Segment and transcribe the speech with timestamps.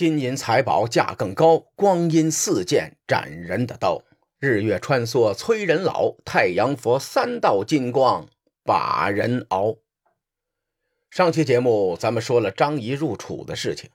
[0.00, 4.02] 金银财宝价更高，光阴似箭斩人的刀。
[4.38, 8.26] 日月穿梭催人老，太阳佛三道金光
[8.64, 9.76] 把人熬。
[11.10, 13.90] 上期节目咱们说了张仪入楚的事情，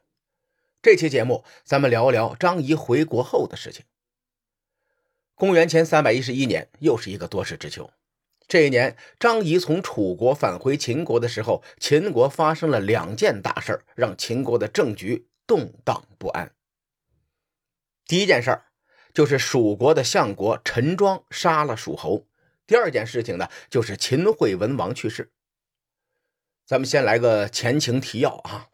[0.79, 3.83] 这期节目咱们聊聊张仪回国后的事情。
[5.33, 7.89] 公元前三百一十一年，又是一个多事之秋。
[8.47, 16.53] 这一年，张仪从楚国返回秦国的时候，秦国发生了两件大事让秦国的政局动荡不安。
[18.05, 18.65] 第一件事儿。
[19.15, 22.27] 就是蜀国的相国陈庄杀了蜀侯。
[22.67, 25.31] 第二件事情呢，就是秦惠文王去世。
[26.65, 28.67] 咱们先来个前情提要啊。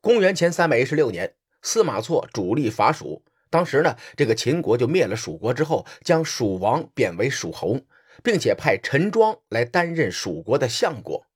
[0.00, 7.80] 公元前三百一十六年，司马错主力伐蜀，当时呢，这个秦国就灭了蜀国之后，将蜀王贬为蜀侯，
[8.22, 11.26] 并且派陈庄来担任蜀国的相国。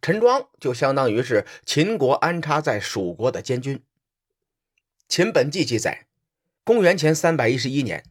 [0.00, 3.78] 陈庄就相当于是秦国安插在蜀国的监军。
[5.08, 6.06] 《秦本纪》记载。
[6.64, 8.02] 公元前三百一十一年，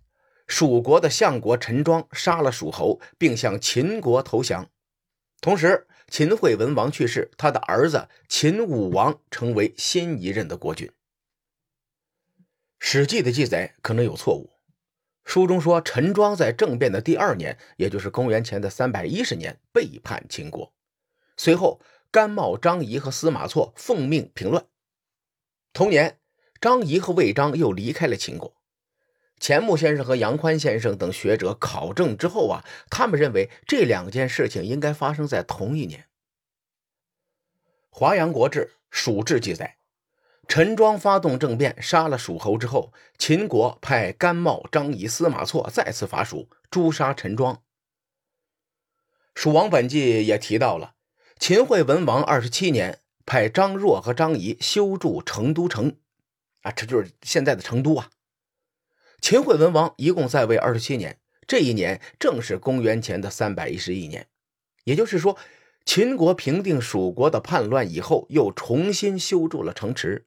[0.47, 4.69] 蜀国的相国陈庄杀了蜀侯，并向秦国投降。
[5.41, 10.87] 同时，秦惠文王去世，他的儿子秦武王成为新一任的国君。
[12.79, 14.53] 《史记》的记载可能有错误，
[15.25, 20.73] 书中说陈庄在政变的第二年，也就是公元前的三百一十年背叛秦国。
[21.35, 24.65] 随后，甘茂、张仪和司马错奉命平乱。
[25.73, 26.19] 同年。
[26.59, 28.55] 张仪和魏章又离开了秦国。
[29.39, 36.01] 钱穆先生和杨宽先生等学者考证之后啊，他们认为这两件事情应该发生在同一年。
[37.89, 39.77] 《华阳国志·蜀志》记载，
[40.47, 47.55] 陈庄发动政变，杀了蜀侯之后，秦国派甘茂、张仪、司马错再次伐蜀，诛杀陈庄。
[49.33, 50.95] 《蜀王本纪》也提到了，
[51.37, 55.97] 秦惠文王二十七年，派张若和张仪修筑成都城。
[56.65, 58.09] 啊，这就是现在的成都啊！
[59.21, 64.27] 秦惠文王一共在位二十七年，这一年正是公元前的三百一十一年，
[64.83, 65.37] 也就是说，
[65.85, 70.25] 秦国平定蜀国的叛乱以后，又重新修筑了城池。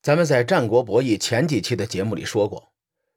[0.00, 2.72] 咱们在战国博弈前几期的节目里说过，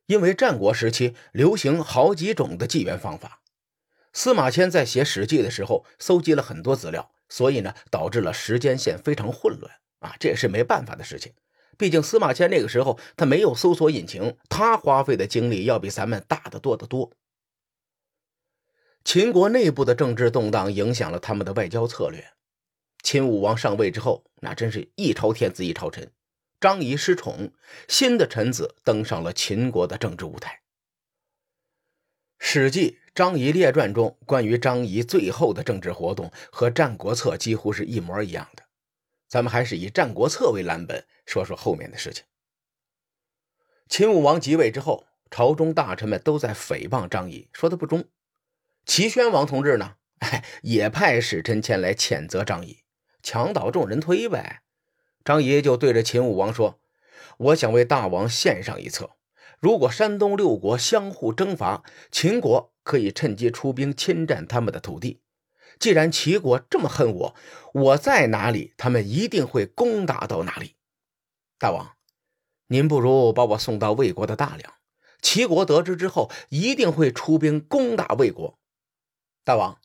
[0.07, 3.43] 因为战国时期流行好几种的纪元方法，
[4.11, 9.71] 司马迁在写《史记》的时候搜集了很多资料，所以呢，导致了时间线非常混乱。
[9.99, 11.33] 啊，这也是没办法的事情。
[11.77, 17.11] 毕竟司马迁那个时候他没有搜索引擎，他花费的精力要比咱们大得多得多。
[19.03, 22.33] 秦国内部的政治动荡影响了他们的外交策略。
[23.03, 26.11] 秦武王上位之后，那真是一朝天子一朝臣。
[26.59, 27.53] 张仪失宠，
[27.87, 30.51] 新的臣子登上了秦国的政治舞台。
[32.39, 38.66] 《史记·张仪列传》中关于张仪最后的政治活动和《战国策》几乎是一模一样的。
[39.27, 42.23] 咱们还是以《战国策》为蓝本，说说后面的事情。
[43.89, 48.05] 秦武王即位之后，朝中大臣们都在诽谤张仪，说他不忠。
[48.85, 52.83] 齐宣王同志呢，哎，也派使臣前来谴责张仪，
[53.21, 54.61] 墙倒众人推呗。
[55.25, 56.79] 张仪就对着秦武王说
[57.37, 59.17] ：“我想为大王献上一策，
[59.59, 65.21] 如果山东六国相互征伐，秦国可以趁机出兵侵占他们的土地。”
[65.79, 67.35] 既然齐国这么恨我，
[67.73, 70.75] 我在哪里，他们一定会攻打到哪里。
[71.59, 71.93] 大王，
[72.67, 74.73] 您不如把我送到魏国的大梁，
[75.21, 78.57] 齐国得知之后，一定会出兵攻打魏国。
[79.43, 79.79] 大王，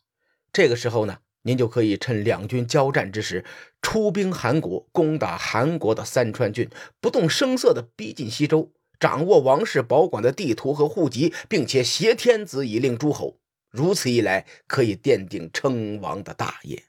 [0.51, 3.45] 这个时候呢，您就可以趁两军交战之时，
[3.81, 13.39] 出兵韩国，攻打韩国的三川郡，不动声色地逼近西周，掌握王室保管的地图和户籍，并且挟天子以令诸侯。
[13.73, 16.83] 如此一来，可以奠定称王的大业。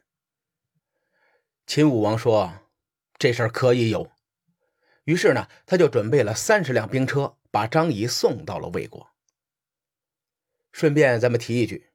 [1.66, 2.60] 秦武王说
[3.16, 4.10] ：“这事儿可以有。”
[5.04, 9.08] 于是呢，他就准备了三十辆兵车，把张仪送到了魏国。
[10.72, 11.88] 顺便，咱们提一句，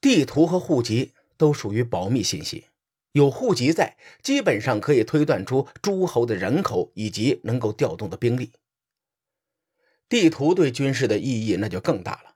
[0.00, 2.66] 地图和户籍都属于保密信息，
[3.12, 8.50] 有户籍在，基本上可以推断出诸侯的人口以及能够调动的兵力。
[10.08, 12.31] 地图对军事的意义那就更大了。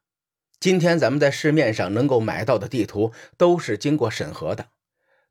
[0.59, 4.69] 今天咱们在市面上能够买到的地图都是经过审核的。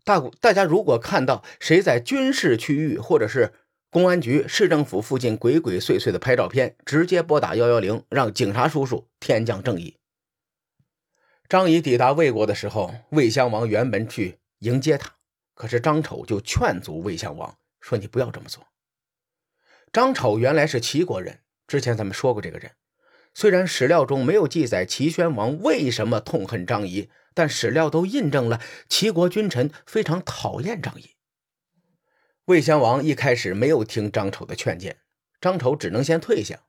[0.03, 3.53] 大大家如果看到谁在军事区域或者是
[3.89, 9.97] 公安局、市政府附近鬼鬼祟祟的拍照片，直接拨打幺幺零，让警察叔叔天降正义。
[11.47, 15.13] 张仪抵达魏国的时候，魏襄王原本去迎接他，
[15.53, 18.67] 可是张丑就劝阻魏襄王说：“你不要这么做。”
[19.93, 22.71] 张丑原来是齐国人，之前咱们说过这个人。
[23.35, 31.09] 虽然史料中没有记载齐宣王为什么痛恨张仪，但史料都印证了齐国君臣非常讨厌张仪。
[32.45, 34.99] 魏襄王一开始没有听张丑的劝谏，
[35.41, 36.61] 张丑只能先退下。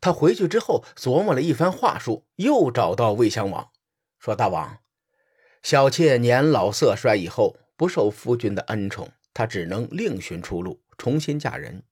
[0.00, 3.70] 他回去之后琢磨了一番话术，又找到魏襄王，
[4.20, 4.78] 说：“大王，
[5.64, 11.82] 小妾年老色衰以后，不受夫君的恩宠，她只能另寻出路，重新嫁人。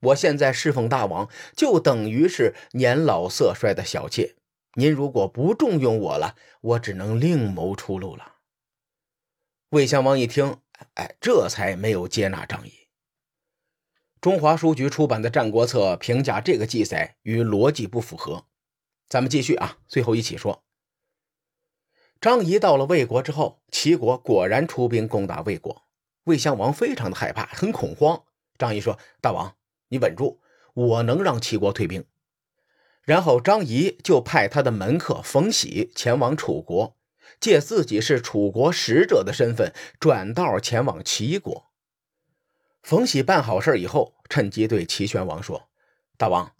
[0.00, 4.36] 我现在侍奉大王，就等于是年老色衰的小妾。
[4.74, 8.36] 您如果不重用我了，我只能另谋出路了。”
[9.70, 10.58] 魏襄王一听，
[10.94, 12.72] 哎，这才没有接纳张仪。
[14.20, 18.46] 中华书局出版的《战国策》评价这个记载与逻辑不符合。
[19.08, 20.64] 咱们继续啊，最后一起说。
[22.20, 25.84] 张仪到了魏国之后，齐国果然出兵攻打魏国，
[26.24, 28.24] 魏襄王非常的害怕，很恐慌。
[28.58, 29.56] 张仪说：“大王，
[29.90, 30.40] 你稳住，
[30.74, 32.04] 我能让齐国退兵。”
[33.04, 36.96] 然后张仪就派他的门客冯喜前往楚国。
[37.38, 41.70] 借自己是楚国使者的身份，转道前往齐国。
[42.82, 45.70] 冯喜办好事以后，趁机对齐宣王说
[46.18, 46.52] ：“大王，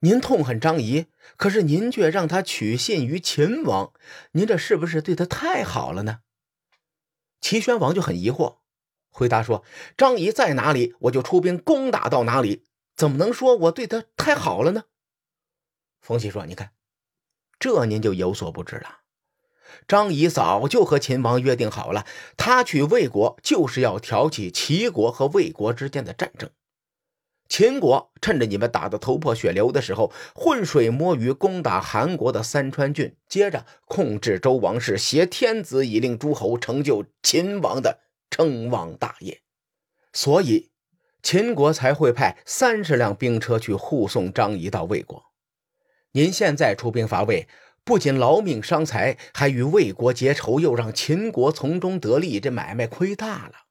[0.00, 3.92] 您痛恨张仪，可是您却让他取信于秦王，
[4.32, 6.20] 您这是不是对他太好了呢？”
[7.40, 8.56] 齐宣王就很疑惑，
[9.10, 9.62] 回答说
[9.96, 12.64] ：“张仪在哪里，我就出兵攻打到哪里，
[12.96, 14.84] 怎么能说我对他太好了呢？”
[16.00, 16.72] 冯喜说：“你看，
[17.58, 19.00] 这您就有所不知了。”
[19.88, 22.06] 张仪早就和秦王约定好了，
[22.36, 26.50] 他去魏国就是要挑起齐国和魏国之间的战争。
[27.48, 38.00] 秦国趁着你们打得头破血流的时候，浑水摸鱼攻打韩国的三川郡，接着控制周王室，挟天子以令诸侯，成就秦王的
[38.30, 39.42] 称王大业。
[40.12, 40.70] 所以，
[41.24, 45.32] 秦国才会派三十辆兵车去护送张仪到魏国。
[46.12, 47.48] 您现在出兵伐魏。
[47.86, 53.66] 不仅劳命伤财，还与魏国结仇，又让秦国从中得利，这买卖亏大了。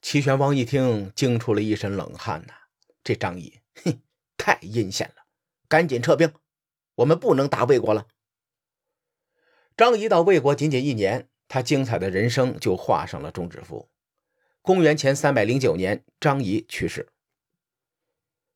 [0.00, 2.54] 齐宣王一听，惊出了一身冷汗呐！
[3.04, 4.00] 这张仪，哼，
[4.38, 5.24] 太阴险了！
[5.68, 6.32] 赶紧撤兵，
[6.94, 8.06] 我们不能打魏国了。
[9.76, 13.90] 张仪到魏国仅仅一年，他精彩的人生就画上了终止符。
[14.62, 17.08] 公元前三百零九年，张仪去世。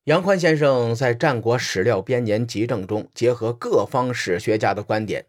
[0.03, 5.25] 杨宽先生在《战国史料编年集证》中结合各方史学家的观点，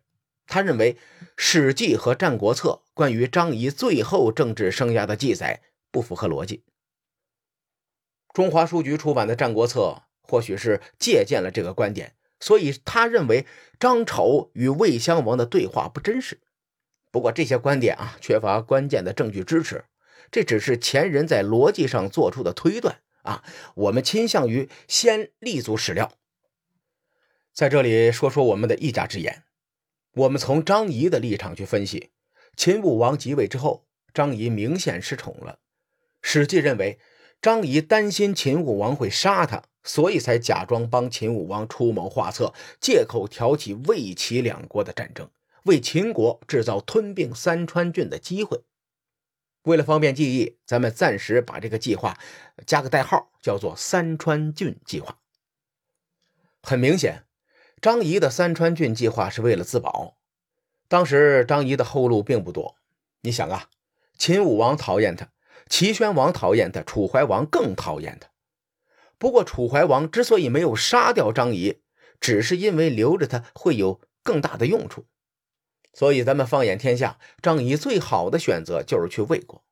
[0.46, 0.92] 他认为
[1.34, 6.62] 《史记》和《战国策》关于张仪最后政治生涯的记载不符合逻辑。
[8.34, 9.80] 中华书局出版的《战国策》
[10.20, 13.46] 或许是借鉴了这个观点，所以他认为
[13.80, 16.38] 张丑与魏襄王的对话不真实。
[17.10, 19.86] 不过这些观点啊，缺乏关键的证据支持，
[20.30, 23.00] 这只是前人在逻辑上做出的推断。
[23.22, 23.42] 啊，
[23.74, 26.12] 我们倾向于先立足史料。
[27.52, 29.42] 在这里说说我们的一家之言。
[30.12, 32.10] 我们从张仪的立场去分析，
[32.56, 33.84] 秦武王即位之后，
[34.14, 35.58] 张仪明显失宠了。
[36.22, 36.98] 史记认为，
[37.42, 45.28] 张仪担心秦武王会杀他，所以才假装帮秦武王出谋划策，借口挑起魏齐两国的战争，
[45.64, 48.62] 为秦国制造吞并三川郡的机会。
[49.66, 52.16] 为了方便记忆，咱们暂时把这个计划
[52.64, 55.18] 加个代号，叫做“三川郡计划”。
[56.62, 57.24] 很明显，
[57.80, 60.16] 张仪的三川郡计划是为了自保。
[60.86, 62.76] 当时张仪的后路并不多。
[63.22, 63.68] 你想啊，
[64.16, 65.30] 秦武王讨厌他，
[65.68, 68.28] 齐宣王讨厌他，楚怀王更讨厌他。
[69.18, 71.80] 不过，楚怀王之所以没有杀掉张仪，
[72.20, 75.06] 只是因为留着他会有更大的用处。
[75.92, 79.64] 所以，咱们放眼天下，张仪最好的选择就是去魏国。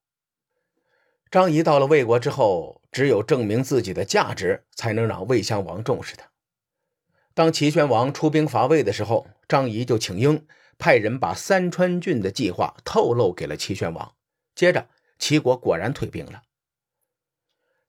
[1.30, 6.30] 张仪到了魏国之后，只有证明自己的价值，才能让魏襄王重视他。
[7.34, 10.46] 当齐宣王出兵伐魏的时候，张仪就请缨，
[10.78, 14.14] 派人把三川郡的计划透露给了齐宣王。
[14.54, 14.88] 接着，
[15.18, 16.42] 齐国果然退兵了。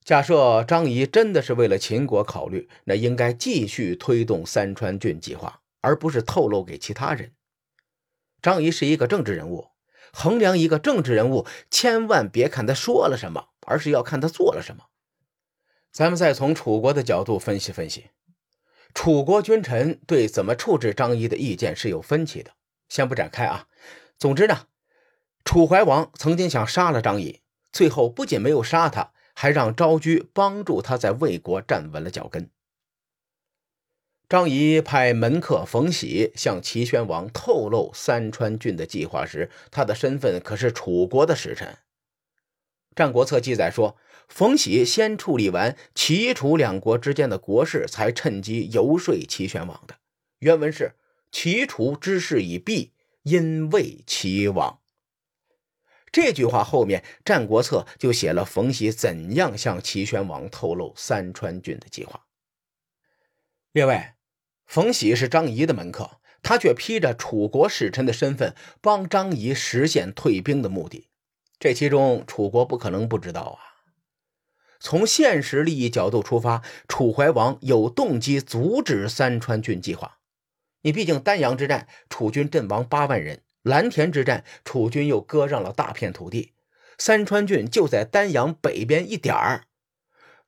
[0.03, 7.33] 假设张仪真的是为了秦国考虑，那应该继续推动三川郡计划，而不是透露给其他人。
[8.41, 9.67] 张仪是一个政治人物，
[10.15, 14.85] 衡量一个政治人物，千万别看他说了什么，而是要看他做了什么。
[15.91, 18.11] 咱们再从楚国的角度分析分析，
[18.93, 22.51] 楚国君臣对怎么处置张仪的意见是有分歧的，
[22.87, 23.67] 先不展开啊。
[24.17, 24.67] 总之呢，
[25.43, 27.41] 楚怀王曾经想杀了张仪，
[27.73, 32.49] 最后不仅没有杀他，还让昭居帮助他在魏国站稳了脚跟。
[34.27, 41.67] 张仪派门客冯喜向齐宣王透露三川郡的计划时，他的身份可是楚国的使臣。
[42.95, 49.97] 《战国策》记载说，冯喜先处理完齐楚两国之间的国事，才趁机游说齐宣王的。
[50.39, 50.93] 原文是
[51.31, 54.79] ：“齐楚之事已毕，因为齐王。”
[56.11, 62.25] 这句话后面，《战国策》就写了冯喜怎样向齐宣王透露三川郡的计划。
[63.73, 64.13] 列位，
[64.65, 71.09] 冯喜是张仪的门客，他却披着楚国使臣的身份，帮张仪实现退兵的目的。
[71.59, 73.59] 这其中，楚国不可能不知道啊。
[74.79, 80.19] 从现实利益角度出发，楚怀王有动机阻止三川郡计划。
[80.81, 86.53] 你毕竟丹阳之战，楚军阵亡八万人；蓝田之战，楚军又割让了大片土地。
[86.97, 89.63] 三川郡就在丹阳北边一点儿。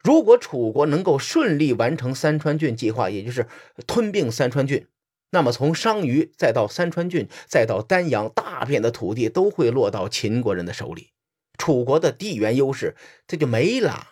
[0.07, 3.45] 如果楚国能够顺利完成三川郡计划，也就是
[3.85, 4.87] 吞并三川郡，
[5.31, 11.09] 那么从商於再到三川郡，再到丹阳，大片的土地都会落到秦国人的手里，
[11.57, 12.95] 楚国的地缘优势
[13.27, 14.07] 这就没了，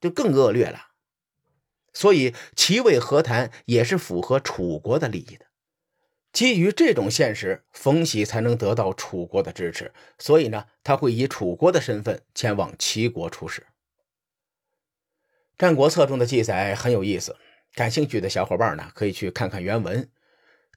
[0.00, 0.78] 就更恶劣了。
[1.92, 5.44] 所以齐魏和谈也是符合楚国的利益的。
[6.32, 13.60] 基于这种现实，冯喜才能得到楚国的支持，所以呢，他会以楚国的身份前往齐国出使。
[15.56, 17.36] 《战国策》中的记载很有意思，
[17.74, 20.10] 感兴趣的小伙伴呢可以去看看原文。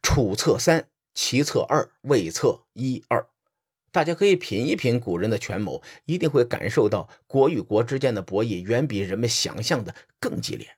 [0.03, 3.27] 楚策三，齐策二，魏策一二，
[3.91, 10.77] 大家可以品一品古人的权谋，一定会感受到国与国之间的博弈远比人们想象的更激烈。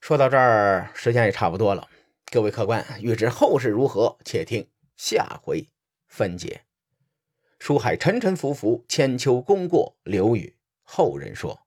[0.00, 1.88] 说到这儿，时间也差不多了，
[2.30, 5.68] 各位客官，欲知后事如何，且听下回
[6.06, 6.62] 分解。
[7.58, 11.66] 书海沉沉浮浮，千秋功过留与后人说。